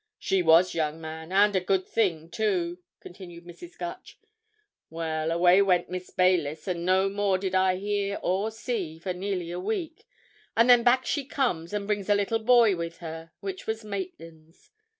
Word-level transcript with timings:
"She 0.17 0.41
was, 0.41 0.73
young 0.73 0.99
man, 0.99 1.31
and 1.31 1.55
a 1.55 1.59
good 1.61 1.85
thing, 1.87 2.31
too," 2.31 2.79
continued 2.99 3.45
Mrs. 3.45 3.77
Gutch. 3.77 4.17
"Well, 4.89 5.29
away 5.29 5.61
went 5.61 5.91
Miss 5.91 6.09
Baylis, 6.09 6.67
and 6.67 6.83
no 6.83 7.07
more 7.07 7.37
did 7.37 7.53
I 7.53 7.75
hear 7.75 8.17
or 8.23 8.49
see 8.49 8.97
for 8.97 9.13
nearly 9.13 9.51
a 9.51 9.59
week, 9.59 10.07
and 10.57 10.67
then 10.67 10.81
back 10.81 11.05
she 11.05 11.23
comes, 11.23 11.71
and 11.71 11.85
brings 11.85 12.09
a 12.09 12.15
little 12.15 12.39
boy 12.39 12.75
with 12.75 12.97
her—which 12.97 13.67
was 13.67 13.85
Maitland's. 13.85 14.71